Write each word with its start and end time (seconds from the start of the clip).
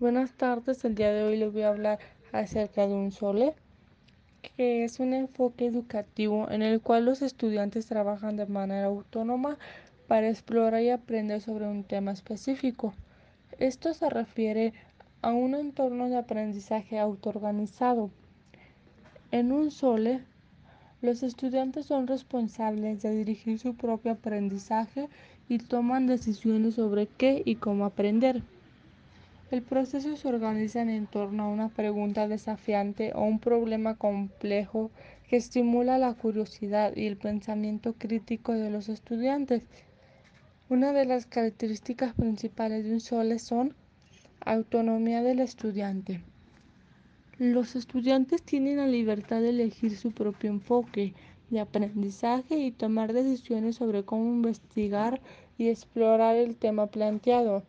Buenas 0.00 0.30
tardes, 0.30 0.84
el 0.84 0.94
día 0.94 1.12
de 1.12 1.24
hoy 1.24 1.36
les 1.36 1.52
voy 1.52 1.62
a 1.62 1.70
hablar 1.70 1.98
acerca 2.30 2.86
de 2.86 2.94
un 2.94 3.10
SOLE, 3.10 3.52
que 4.56 4.84
es 4.84 5.00
un 5.00 5.12
enfoque 5.12 5.66
educativo 5.66 6.48
en 6.52 6.62
el 6.62 6.80
cual 6.80 7.04
los 7.04 7.20
estudiantes 7.20 7.86
trabajan 7.86 8.36
de 8.36 8.46
manera 8.46 8.86
autónoma 8.86 9.58
para 10.06 10.28
explorar 10.28 10.82
y 10.82 10.90
aprender 10.90 11.40
sobre 11.40 11.66
un 11.66 11.82
tema 11.82 12.12
específico. 12.12 12.94
Esto 13.58 13.92
se 13.92 14.08
refiere 14.08 14.72
a 15.20 15.32
un 15.32 15.56
entorno 15.56 16.08
de 16.08 16.16
aprendizaje 16.16 17.00
autoorganizado. 17.00 18.12
En 19.32 19.50
un 19.50 19.72
SOLE, 19.72 20.20
los 21.02 21.24
estudiantes 21.24 21.86
son 21.86 22.06
responsables 22.06 23.02
de 23.02 23.10
dirigir 23.10 23.58
su 23.58 23.74
propio 23.74 24.12
aprendizaje 24.12 25.08
y 25.48 25.58
toman 25.58 26.06
decisiones 26.06 26.76
sobre 26.76 27.08
qué 27.08 27.42
y 27.44 27.56
cómo 27.56 27.84
aprender. 27.84 28.44
El 29.50 29.62
proceso 29.62 30.14
se 30.14 30.28
organiza 30.28 30.82
en 30.82 31.06
torno 31.06 31.44
a 31.44 31.48
una 31.48 31.70
pregunta 31.70 32.28
desafiante 32.28 33.12
o 33.14 33.22
un 33.22 33.38
problema 33.38 33.94
complejo 33.94 34.90
que 35.26 35.36
estimula 35.36 35.96
la 35.96 36.12
curiosidad 36.12 36.94
y 36.94 37.06
el 37.06 37.16
pensamiento 37.16 37.94
crítico 37.94 38.52
de 38.52 38.68
los 38.68 38.90
estudiantes. 38.90 39.62
Una 40.68 40.92
de 40.92 41.06
las 41.06 41.24
características 41.24 42.12
principales 42.12 42.84
de 42.84 42.92
un 42.92 43.00
SOLE 43.00 43.38
son 43.38 43.74
autonomía 44.40 45.22
del 45.22 45.40
estudiante. 45.40 46.20
Los 47.38 47.74
estudiantes 47.74 48.42
tienen 48.42 48.76
la 48.76 48.86
libertad 48.86 49.40
de 49.40 49.48
elegir 49.48 49.96
su 49.96 50.12
propio 50.12 50.50
enfoque 50.50 51.14
de 51.48 51.60
aprendizaje 51.60 52.58
y 52.58 52.70
tomar 52.70 53.14
decisiones 53.14 53.76
sobre 53.76 54.04
cómo 54.04 54.26
investigar 54.26 55.22
y 55.56 55.68
explorar 55.68 56.36
el 56.36 56.56
tema 56.56 56.88
planteado. 56.88 57.62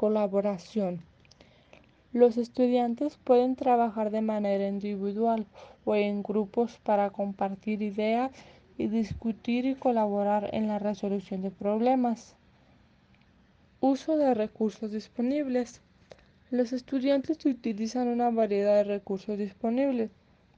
Colaboración. 0.00 1.02
Los 2.14 2.38
estudiantes 2.38 3.18
pueden 3.18 3.54
trabajar 3.54 4.10
de 4.10 4.22
manera 4.22 4.66
individual 4.66 5.44
o 5.84 5.94
en 5.94 6.22
grupos 6.22 6.78
para 6.82 7.10
compartir 7.10 7.82
ideas 7.82 8.32
y 8.78 8.86
discutir 8.86 9.66
y 9.66 9.74
colaborar 9.74 10.48
en 10.54 10.68
la 10.68 10.78
resolución 10.78 11.42
de 11.42 11.50
problemas. 11.50 12.34
Uso 13.80 14.16
de 14.16 14.32
recursos 14.32 14.90
disponibles. 14.90 15.82
Los 16.50 16.72
estudiantes 16.72 17.44
utilizan 17.44 18.08
una 18.08 18.30
variedad 18.30 18.76
de 18.76 18.84
recursos 18.84 19.36
disponibles, 19.36 20.10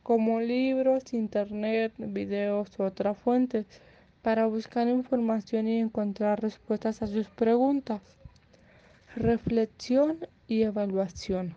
como 0.04 0.38
libros, 0.38 1.12
internet, 1.14 1.92
videos 1.98 2.78
u 2.78 2.84
otras 2.84 3.18
fuentes, 3.18 3.66
para 4.22 4.46
buscar 4.46 4.86
información 4.86 5.66
y 5.66 5.80
encontrar 5.80 6.40
respuestas 6.40 7.02
a 7.02 7.08
sus 7.08 7.26
preguntas. 7.26 8.21
Reflexión 9.16 10.26
y 10.48 10.62
evaluación. 10.62 11.54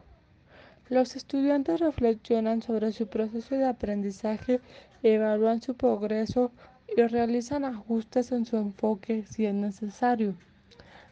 Los 0.89 1.15
estudiantes 1.15 1.79
reflexionan 1.79 2.61
sobre 2.61 2.91
su 2.91 3.07
proceso 3.07 3.55
de 3.55 3.65
aprendizaje, 3.65 4.59
evalúan 5.03 5.61
su 5.61 5.73
progreso 5.73 6.51
y 6.97 7.01
realizan 7.03 7.63
ajustes 7.63 8.33
en 8.33 8.45
su 8.45 8.57
enfoque 8.57 9.23
si 9.29 9.45
es 9.45 9.53
necesario. 9.53 10.35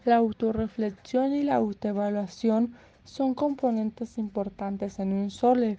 La 0.04 0.18
autorreflexión 0.18 1.34
y 1.34 1.44
la 1.44 1.56
autoevaluación 1.56 2.76
son 3.06 3.36
componentes 3.36 4.18
importantes 4.18 5.00
en 5.00 5.14
un 5.14 5.32
SOLE. 5.32 5.78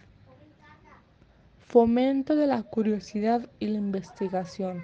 Fomento 1.58 2.36
de 2.36 2.46
la 2.46 2.62
curiosidad 2.62 3.50
y 3.58 3.66
la 3.66 3.76
investigación. 3.76 4.82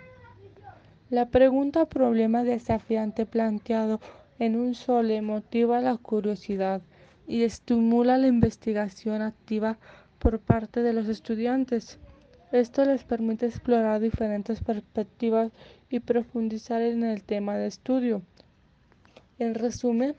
La 1.08 1.30
pregunta 1.30 1.82
o 1.82 1.88
problema 1.88 2.44
desafiante 2.44 3.24
planteado 3.24 3.98
en 4.40 4.56
un 4.56 4.74
sole 4.74 5.20
motiva 5.20 5.80
la 5.80 5.96
curiosidad 5.98 6.80
y 7.28 7.42
estimula 7.42 8.16
la 8.16 8.26
investigación 8.26 9.20
activa 9.20 9.78
por 10.18 10.40
parte 10.40 10.82
de 10.82 10.94
los 10.94 11.08
estudiantes. 11.08 11.98
Esto 12.50 12.84
les 12.86 13.04
permite 13.04 13.46
explorar 13.46 14.00
diferentes 14.00 14.62
perspectivas 14.62 15.52
y 15.90 16.00
profundizar 16.00 16.80
en 16.80 17.04
el 17.04 17.22
tema 17.22 17.56
de 17.58 17.66
estudio. 17.66 18.22
En 19.38 19.54
resumen, 19.54 20.14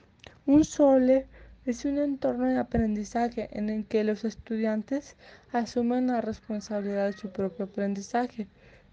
un 0.45 0.63
SOLE 0.65 1.25
es 1.65 1.83
un 1.85 1.97
entorno 1.97 2.45
de 2.45 2.59
aprendizaje 2.59 3.49
en 3.51 3.69
el 3.69 3.85
que 3.85 4.03
los 4.03 4.23
estudiantes 4.23 5.17
asumen 5.51 6.07
la 6.07 6.21
responsabilidad 6.21 7.07
de 7.07 7.13
su 7.13 7.31
propio 7.31 7.65
aprendizaje, 7.65 8.47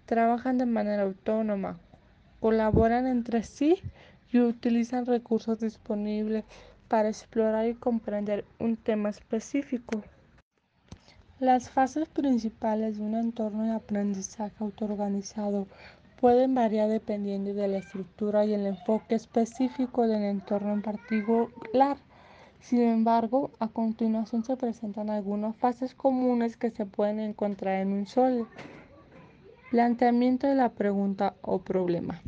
trabajan 0.07 0.57
de 0.57 0.65
manera 0.65 1.03
autónoma, 1.03 1.79
colaboran 2.39 3.05
entre 3.05 3.43
sí 3.43 3.79
y 4.31 4.39
utilizan 4.39 5.05
recursos 5.05 5.59
disponibles 5.59 6.45
para 6.87 7.09
explorar 7.09 7.67
y 7.67 7.75
comprender 7.75 8.45
un 8.59 8.77
tema 8.77 9.09
específico. 9.09 10.03
Las 11.39 11.69
fases 11.69 12.09
principales 12.09 12.97
de 12.97 13.03
un 13.03 13.15
entorno 13.15 13.63
de 13.63 13.71
aprendizaje 13.71 14.55
autoorganizado 14.59 15.67
pueden 16.19 16.53
variar 16.53 16.89
dependiendo 16.89 17.53
de 17.53 17.67
la 17.69 17.77
estructura 17.77 18.45
y 18.45 18.53
el 18.53 18.65
enfoque 18.65 19.15
específico 19.15 20.05
del 20.05 20.23
entorno 20.23 20.73
en 20.73 20.81
particular. 20.81 21.97
Sin 22.59 22.81
embargo, 22.81 23.51
a 23.59 23.69
continuación 23.69 24.43
se 24.43 24.57
presentan 24.57 25.09
algunas 25.09 25.55
fases 25.55 25.95
comunes 25.95 26.57
que 26.57 26.71
se 26.71 26.85
pueden 26.85 27.21
encontrar 27.21 27.81
en 27.81 27.93
un 27.93 28.05
solo. 28.05 28.49
Planteamiento 29.71 30.47
de 30.47 30.55
la 30.55 30.69
pregunta 30.69 31.35
o 31.41 31.59
problema. 31.59 32.21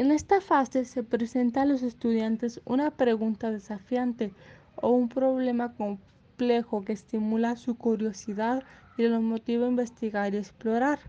En 0.00 0.12
esta 0.12 0.40
fase 0.40 0.86
se 0.86 1.02
presenta 1.02 1.60
a 1.60 1.66
los 1.66 1.82
estudiantes 1.82 2.62
una 2.64 2.90
pregunta 2.90 3.50
desafiante 3.50 4.32
o 4.76 4.88
un 4.88 5.10
problema 5.10 5.74
complejo 5.74 6.80
que 6.86 6.94
estimula 6.94 7.54
su 7.56 7.76
curiosidad 7.76 8.64
y 8.96 9.02
los 9.02 9.20
motiva 9.20 9.66
a 9.66 9.68
investigar 9.68 10.32
y 10.32 10.38
explorar. 10.38 11.00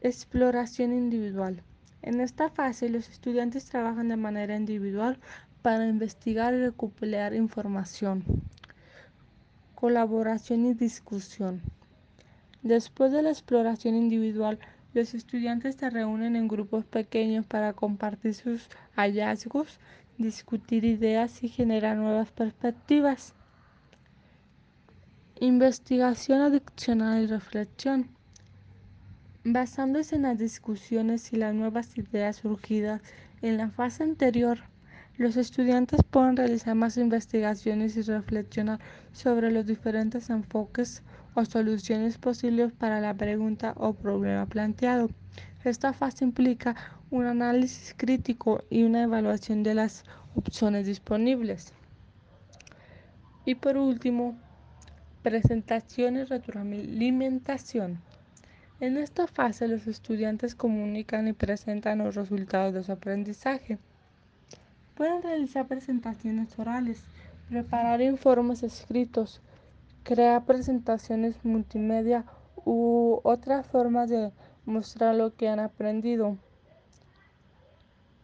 Exploración 0.00 0.94
individual. 0.94 1.62
En 2.00 2.22
esta 2.22 2.48
fase 2.48 2.88
los 2.88 3.10
estudiantes 3.10 3.66
trabajan 3.66 4.08
de 4.08 4.16
manera 4.16 4.56
individual 4.56 5.18
para 5.60 5.86
investigar 5.86 6.54
y 6.54 6.60
recopilar 6.60 7.34
información. 7.34 8.24
Colaboración 9.74 10.64
y 10.64 10.72
discusión. 10.72 11.60
Después 12.62 13.12
de 13.12 13.20
la 13.20 13.28
exploración 13.28 13.96
individual, 13.96 14.58
los 14.94 15.12
estudiantes 15.12 15.74
se 15.74 15.90
reúnen 15.90 16.36
en 16.36 16.46
grupos 16.46 16.84
pequeños 16.84 17.44
para 17.44 17.72
compartir 17.72 18.32
sus 18.34 18.68
hallazgos, 18.94 19.80
discutir 20.18 20.84
ideas 20.84 21.42
y 21.42 21.48
generar 21.48 21.96
nuevas 21.96 22.30
perspectivas. 22.30 23.34
Investigación 25.40 26.40
adicional 26.42 27.24
y 27.24 27.26
reflexión. 27.26 28.08
Basándose 29.42 30.14
en 30.14 30.22
las 30.22 30.38
discusiones 30.38 31.32
y 31.32 31.36
las 31.36 31.54
nuevas 31.54 31.98
ideas 31.98 32.36
surgidas 32.36 33.02
en 33.42 33.56
la 33.56 33.70
fase 33.70 34.04
anterior, 34.04 34.60
los 35.16 35.36
estudiantes 35.36 36.00
pueden 36.02 36.36
realizar 36.36 36.74
más 36.74 36.96
investigaciones 36.96 37.96
y 37.96 38.02
reflexionar 38.02 38.80
sobre 39.12 39.52
los 39.52 39.64
diferentes 39.64 40.28
enfoques 40.28 41.02
o 41.34 41.44
soluciones 41.44 42.18
posibles 42.18 42.72
para 42.72 43.00
la 43.00 43.14
pregunta 43.14 43.74
o 43.76 43.92
problema 43.92 44.46
planteado. 44.46 45.10
Esta 45.64 45.92
fase 45.92 46.24
implica 46.24 46.74
un 47.10 47.26
análisis 47.26 47.94
crítico 47.96 48.64
y 48.70 48.82
una 48.82 49.04
evaluación 49.04 49.62
de 49.62 49.74
las 49.74 50.04
opciones 50.34 50.86
disponibles. 50.86 51.72
Y 53.44 53.54
por 53.54 53.76
último, 53.76 54.36
presentación 55.22 56.16
y 56.16 56.24
retroalimentación. 56.24 58.00
En 58.80 58.96
esta 58.96 59.28
fase 59.28 59.68
los 59.68 59.86
estudiantes 59.86 60.56
comunican 60.56 61.28
y 61.28 61.32
presentan 61.32 61.98
los 61.98 62.16
resultados 62.16 62.74
de 62.74 62.82
su 62.82 62.90
aprendizaje. 62.92 63.78
Pueden 64.96 65.22
realizar 65.22 65.66
presentaciones 65.66 66.56
orales, 66.56 67.02
preparar 67.48 68.00
informes 68.00 68.62
escritos, 68.62 69.40
crear 70.04 70.44
presentaciones 70.44 71.44
multimedia 71.44 72.24
u 72.64 73.20
otras 73.24 73.66
formas 73.66 74.08
de 74.08 74.30
mostrar 74.66 75.16
lo 75.16 75.34
que 75.34 75.48
han 75.48 75.58
aprendido. 75.58 76.38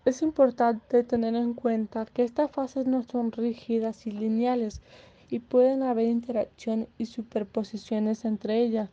Es 0.04 0.22
importante 0.22 1.02
tener 1.02 1.34
en 1.34 1.54
cuenta 1.54 2.06
que 2.06 2.22
estas 2.22 2.50
fases 2.50 2.86
no 2.86 3.02
son 3.02 3.32
rígidas 3.32 4.06
y 4.06 4.12
lineales 4.12 4.80
y 5.28 5.40
pueden 5.40 5.82
haber 5.82 6.06
interacción 6.06 6.88
y 6.98 7.06
superposiciones 7.06 8.24
entre 8.24 8.60
ellas. 8.60 8.90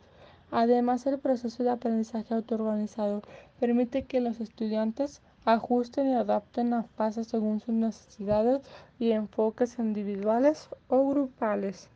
Además, 0.51 1.05
el 1.05 1.19
proceso 1.19 1.63
de 1.63 1.69
aprendizaje 1.69 2.33
autoorganizado 2.33 3.21
permite 3.59 4.05
que 4.05 4.19
los 4.19 4.39
estudiantes 4.39 5.21
ajusten 5.47 6.09
y 6.09 6.13
adapten 6.13 6.71
las 6.71 6.87
fases 6.97 7.27
según 7.27 7.61
sus 7.61 7.73
necesidades 7.73 8.61
y 8.99 9.11
enfoques 9.11 9.79
individuales 9.79 10.67
o 10.89 11.07
grupales. 11.09 11.89